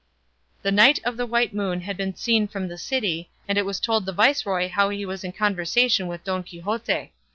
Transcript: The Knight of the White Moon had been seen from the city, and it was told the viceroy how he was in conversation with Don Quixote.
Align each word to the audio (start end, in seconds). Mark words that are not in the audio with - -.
The 0.63 0.71
Knight 0.71 0.97
of 1.05 1.15
the 1.15 1.27
White 1.27 1.53
Moon 1.53 1.81
had 1.81 1.95
been 1.95 2.15
seen 2.15 2.47
from 2.47 2.67
the 2.69 2.77
city, 2.79 3.29
and 3.47 3.55
it 3.55 3.67
was 3.67 3.79
told 3.79 4.07
the 4.07 4.11
viceroy 4.11 4.67
how 4.67 4.89
he 4.89 5.05
was 5.05 5.23
in 5.23 5.31
conversation 5.31 6.07
with 6.07 6.23
Don 6.23 6.41
Quixote. 6.41 7.11